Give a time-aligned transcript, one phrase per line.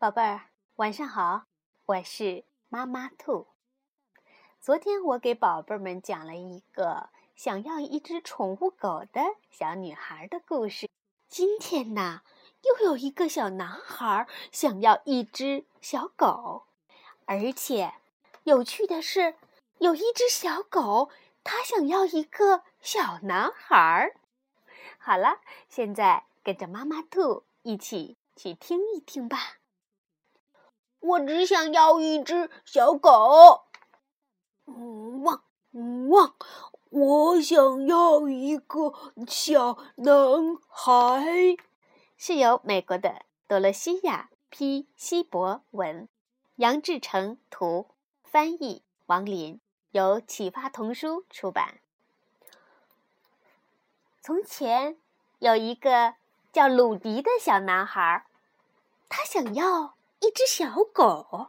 [0.00, 0.42] 宝贝儿，
[0.76, 1.46] 晚上好，
[1.86, 3.48] 我是妈妈兔。
[4.60, 10.88] 昨天我给宝贝们讲了一个想要一只宠物狗的小女孩的故事。
[11.28, 12.22] 今天呢，
[12.62, 16.66] 又有一个小男孩想要一只小狗，
[17.24, 17.94] 而且
[18.44, 19.34] 有趣的是，
[19.78, 21.10] 有一只小狗，
[21.42, 24.14] 它想要一个小男孩。
[24.98, 29.57] 好了，现在跟着妈妈兔一起去听一听吧。
[31.08, 33.62] 我只想要一只小狗。
[34.66, 35.42] 汪
[36.10, 36.34] 汪！
[36.90, 38.92] 我想要一个
[39.26, 40.14] 小男
[40.68, 41.56] 孩。
[42.18, 46.08] 是由美国的多罗西亚 ·P· 希伯文，
[46.56, 47.88] 杨志成图，
[48.22, 49.60] 翻译王林，
[49.92, 51.78] 由启发童书出版。
[54.20, 54.98] 从前
[55.38, 56.16] 有一个
[56.52, 58.26] 叫鲁迪的小男孩，
[59.08, 61.48] 他想要一只小狗。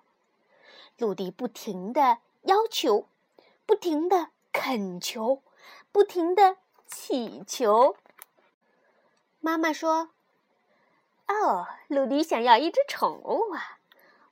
[0.97, 3.07] 鲁迪不停的要求，
[3.65, 5.41] 不停的恳求，
[5.91, 7.95] 不停的祈求。
[9.39, 10.09] 妈妈说
[11.27, 13.79] ：“哦，鲁迪想要一只宠物啊！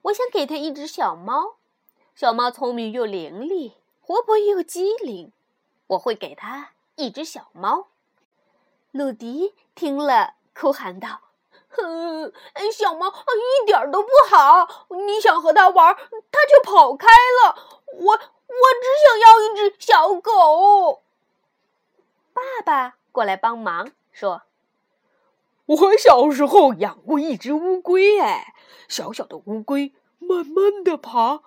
[0.04, 1.56] 我想给他一只小猫。
[2.14, 5.32] 小猫聪明又伶俐，活泼又机灵。
[5.88, 7.88] 我会给他一只小猫。”
[8.92, 11.22] 鲁迪听了，哭喊道
[11.70, 12.32] ：“哼，
[12.72, 14.88] 小猫一点都不好！
[14.90, 17.56] 你想和它玩，它却跑开了。
[17.94, 21.04] 我我只想要一只小狗。”
[22.34, 24.44] 爸爸过来帮忙说
[25.66, 28.54] ：“我小时候养过一只乌龟，哎，
[28.88, 31.42] 小小的乌龟，慢慢的爬。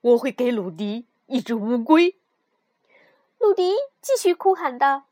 [0.00, 2.16] 我会给鲁迪一只乌龟。”
[3.38, 5.04] 鲁迪继续哭喊道：“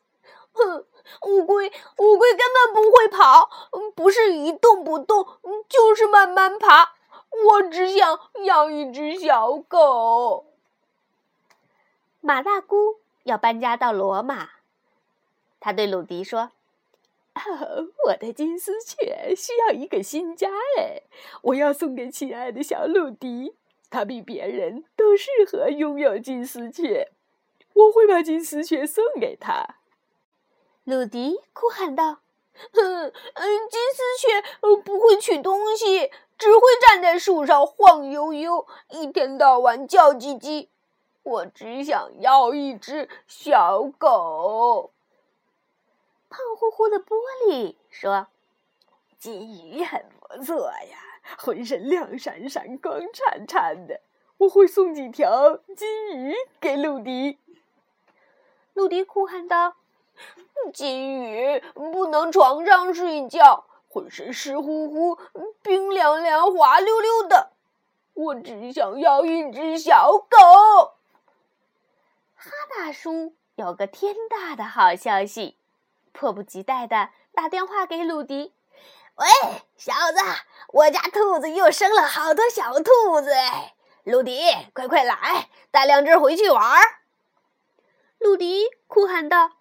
[0.52, 0.86] 哼！”
[1.26, 3.50] 乌龟，乌龟根本不会跑，
[3.94, 5.26] 不是一动不动，
[5.68, 6.94] 就是慢慢爬。
[7.48, 10.46] 我只想养一只小狗。
[12.20, 14.50] 马大姑要搬家到罗马，
[15.60, 16.50] 她对鲁迪说
[18.06, 21.02] ：“我的金丝雀需要一个新家哎，
[21.42, 23.54] 我要送给亲爱的小鲁迪，
[23.90, 27.10] 他比别人都适合拥有金丝雀。
[27.74, 29.76] 我会把金丝雀送给他。”
[30.86, 32.20] 鲁迪哭喊道
[32.72, 33.10] ：“哼，
[33.42, 34.40] 金丝雀
[34.84, 40.68] 不会取东西，只会站在树上晃悠悠，一天到晚叫唧唧。
[41.24, 44.92] 我只想要一只小狗。”
[46.30, 47.16] 胖乎乎的玻
[47.48, 48.28] 璃说
[49.18, 50.98] ：“金鱼很不错呀，
[51.36, 54.02] 浑身亮闪闪、光灿灿的。
[54.38, 57.40] 我会送几条金鱼给鲁迪。”
[58.74, 59.74] 鲁迪哭喊道。
[60.72, 65.18] 金鱼不能床上睡觉，浑身湿乎乎、
[65.62, 67.50] 冰凉凉、滑溜溜的。
[68.14, 70.94] 我只想要一只小狗。
[72.34, 75.56] 哈大叔有个天大的好消息，
[76.12, 78.52] 迫不及待的打电话给鲁迪
[79.16, 79.26] ：“喂，
[79.76, 80.18] 小子，
[80.68, 83.30] 我家兔子又生了好多小兔子！
[84.04, 84.40] 鲁迪，
[84.72, 86.80] 快快来，带两只回去玩。”
[88.18, 89.55] 鲁迪哭喊道。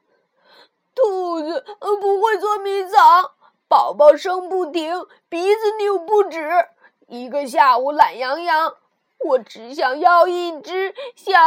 [0.95, 3.31] 兔子不会捉迷藏，
[3.67, 6.69] 宝宝生不停，鼻子扭不止，
[7.07, 8.78] 一个下午懒洋洋。
[9.19, 11.38] 我只想要一只小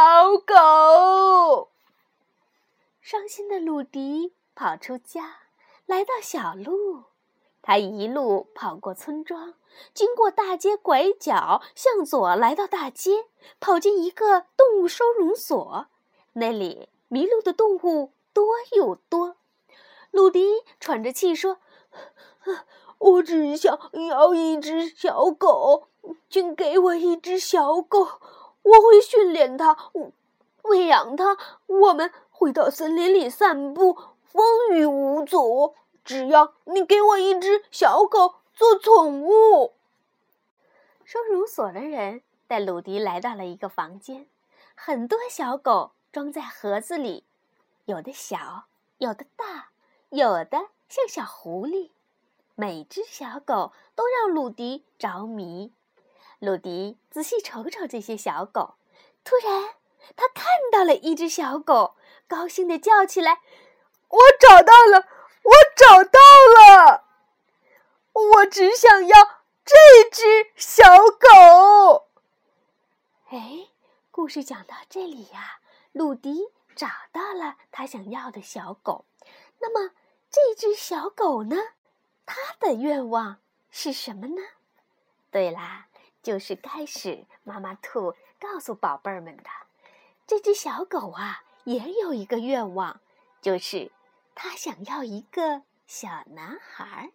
[0.45, 1.69] 狗。
[3.01, 5.37] 伤心的鲁迪跑出家，
[5.85, 7.03] 来到小路。
[7.61, 9.53] 他一路跑过村庄，
[9.93, 13.25] 经过大街拐角，向左来到大街，
[13.59, 15.87] 跑进一个动物收容所。
[16.33, 19.35] 那里迷路的动物多又多。
[20.11, 20.45] 鲁迪
[20.79, 21.57] 喘着气说
[22.97, 23.77] ：“我只想
[24.07, 25.87] 要一只小狗，
[26.29, 27.99] 请给我一只小狗，
[28.63, 29.77] 我会训练它，
[30.63, 31.37] 喂养它。
[31.67, 35.75] 我们会到森林里散步，风雨无阻。
[36.03, 39.73] 只要你给我一只小狗做宠物。”
[41.05, 44.27] 收容所的人带鲁迪来到了一个房间，
[44.75, 47.23] 很多小狗装在盒子里，
[47.85, 48.65] 有的小，
[48.97, 49.69] 有的大。
[50.09, 51.91] 有的像小狐狸，
[52.55, 55.71] 每只小狗都让鲁迪着迷。
[56.39, 58.75] 鲁迪仔细瞅瞅这些小狗，
[59.23, 59.75] 突然
[60.15, 61.95] 他看到了一只小狗，
[62.27, 63.41] 高兴地叫起来
[64.09, 65.07] ：“我找到了！
[65.43, 66.19] 我找到
[66.55, 67.03] 了！
[68.13, 69.15] 我只想要
[69.63, 69.75] 这
[70.11, 72.07] 只小狗！”
[73.29, 73.67] 哎，
[74.09, 75.59] 故事讲到这里呀，
[75.91, 79.05] 鲁迪找到了他想要的小狗。
[79.59, 79.93] 那么，
[80.29, 81.55] 这只小狗呢？
[82.25, 83.37] 它的愿望
[83.71, 84.41] 是什么呢？
[85.31, 85.87] 对啦，
[86.21, 89.43] 就是开始妈妈兔告诉宝贝儿们的。
[90.25, 93.01] 这只小狗啊，也有一个愿望，
[93.41, 93.91] 就是
[94.35, 97.11] 它想要一个小男孩。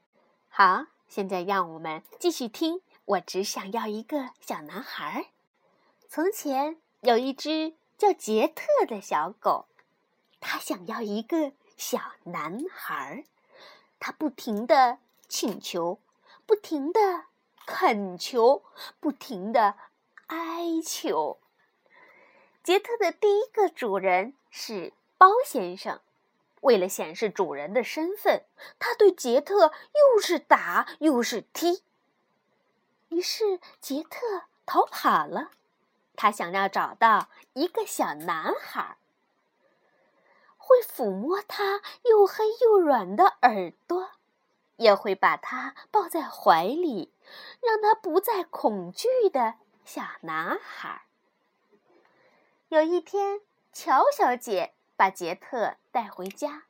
[0.49, 2.83] 好，现在让我们继续听。
[3.05, 5.31] 我只想要一个小男孩。
[6.09, 9.67] 从前有一只叫杰特的小狗，
[10.41, 13.25] 它想要一个小男孩。
[13.99, 14.99] 他不停的
[15.29, 15.99] 请求，
[16.45, 17.01] 不停的
[17.67, 18.63] 恳求，
[19.01, 19.77] 不停的
[20.27, 21.39] 哀求。
[22.63, 26.01] 杰特的第一个主人是包先生，
[26.61, 28.45] 为了显示主人的身份，
[28.79, 31.83] 他对杰特又是打又是踢。
[33.09, 35.51] 于是杰特逃跑了，
[36.17, 38.97] 他想要找到一个小男孩，
[40.67, 44.13] 会抚摸他又黑又软的耳朵，
[44.77, 47.13] 也会把他抱在怀里，
[47.61, 51.03] 让他不再恐惧的小男孩。
[52.69, 53.43] 有一天，
[53.75, 56.63] 乔小姐把杰特带回家，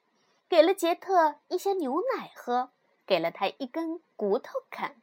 [0.48, 2.70] 给了杰特一些牛奶喝，
[3.06, 5.00] 给了他一根骨头啃。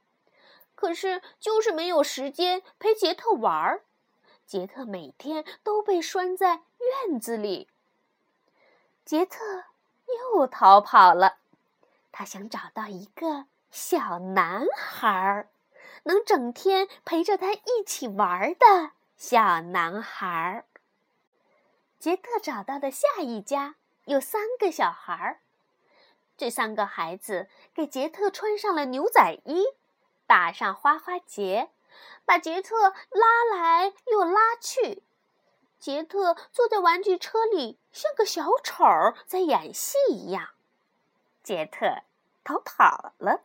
[0.75, 3.85] 可是，就是没有时间陪杰特玩儿。
[4.45, 6.63] 杰特每天都被拴在
[7.07, 7.69] 院子里。
[9.11, 9.43] 杰特
[10.07, 11.39] 又逃跑了。
[12.13, 15.49] 他想找到一个小男孩，
[16.03, 20.63] 能整天陪着他一起玩的小男孩。
[21.99, 23.75] 杰特找到的下一家
[24.05, 25.41] 有三个小孩，
[26.37, 29.65] 这三个孩子给杰特穿上了牛仔衣。
[30.25, 31.69] 打上花花结，
[32.23, 35.03] 把杰特拉来又拉去。
[35.77, 38.83] 杰特坐在玩具车里，像个小丑
[39.25, 40.49] 在演戏一样。
[41.43, 42.03] 杰特
[42.43, 43.41] 逃跑了，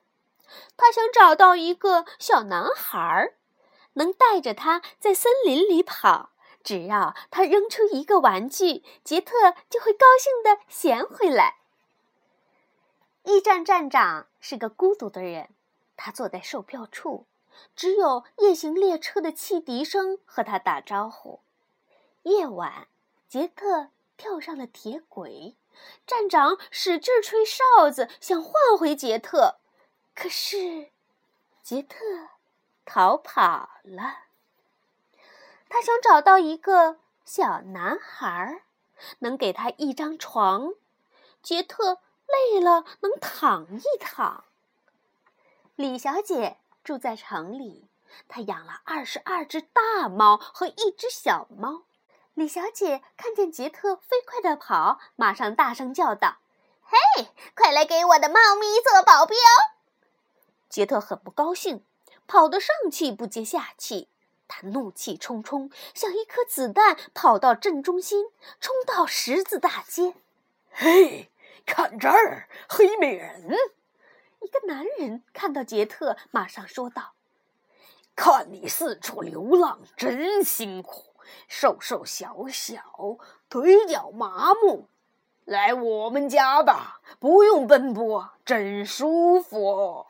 [0.76, 3.34] 他想找到一个小男孩，
[3.94, 6.30] 能带着他在森林里跑。
[6.62, 11.58] 只要他扔出一个玩具，杰特就会高兴的衔回来。
[13.22, 15.48] 驿站站长是个孤独的人。
[15.96, 17.26] 他坐在售票处，
[17.74, 21.40] 只有夜行列车的汽笛声和他打招呼。
[22.24, 22.88] 夜晚，
[23.28, 25.56] 杰特跳上了铁轨，
[26.06, 29.56] 站长使劲吹哨子，想唤回杰特，
[30.14, 30.90] 可是
[31.62, 31.98] 杰特
[32.84, 34.24] 逃跑了。
[35.68, 38.62] 他想找到一个小男孩，
[39.18, 40.74] 能给他一张床。
[41.42, 44.44] 杰特累了，能躺一躺。
[45.74, 47.88] 李小姐住在城里，
[48.28, 51.82] 她养了二十二只大猫和一只小猫。
[52.36, 56.36] 李小姐看见杰特飞快地跑，马上大声叫道
[56.84, 59.34] ：“嘿，快来给我的猫咪做保镖！”
[60.68, 61.82] 杰特很不高兴，
[62.26, 64.10] 跑得上气不接下气。
[64.46, 68.26] 他怒气冲冲，像一颗子弹跑到镇中心，
[68.60, 70.12] 冲到十字大街。
[70.70, 71.30] “嘿，
[71.64, 73.56] 看这儿，黑美人！”
[74.40, 77.14] 一个男人看到杰特，马上说道
[78.14, 81.05] ：“看你四处流浪，真辛苦，
[81.48, 82.82] 瘦瘦小小，
[83.48, 84.88] 腿脚麻木。
[85.44, 90.06] 来我们家吧，不用奔波，真舒服。”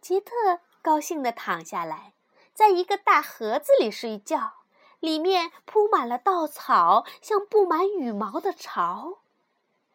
[0.00, 2.12] 杰特高兴地躺下来，
[2.54, 4.54] 在一个大盒子里睡觉，
[5.00, 9.18] 里面铺满了稻草，像布满羽毛的巢。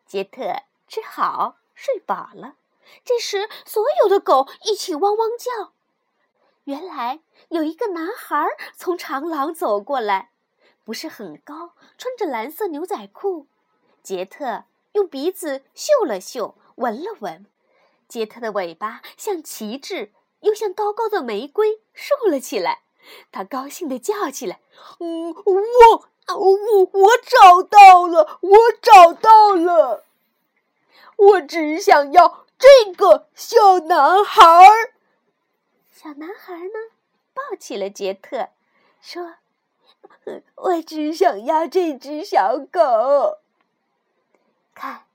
[0.06, 2.56] 杰特吃好睡饱了。
[3.04, 5.72] 这时，所有的狗一起汪汪叫。
[6.66, 10.30] 原来有一个男孩从长廊走过来，
[10.86, 13.48] 不是很高，穿着蓝色牛仔裤。
[14.02, 17.46] 杰特用鼻子嗅了嗅，闻了闻，
[18.08, 22.84] 杰特的尾巴像旗帜，又像高高的玫瑰，竖了起来。
[23.32, 24.62] 他高兴地叫起来
[25.00, 30.06] ：“嗯，我，我，我找到了，我找到了！
[31.18, 34.93] 我只想要。”这个小男孩儿，
[36.04, 36.92] 小男孩呢，
[37.34, 38.50] 抱起了杰特，
[39.00, 39.36] 说
[40.56, 43.40] ：“我只想要这只小狗。”
[44.76, 45.06] 看，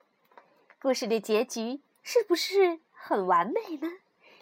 [0.81, 3.99] 故事的结局是不是很完美呢？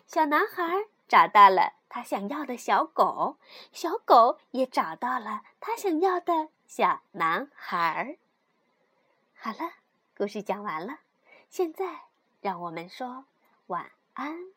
[0.06, 3.38] 小男孩找到了他想要的小狗，
[3.72, 8.18] 小狗也找到了他想要的小男孩。
[9.34, 9.72] 好了，
[10.16, 11.00] 故事讲完了，
[11.50, 12.02] 现在。
[12.40, 13.24] 让我们说
[13.66, 14.55] 晚安。